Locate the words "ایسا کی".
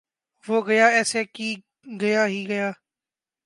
0.87-1.49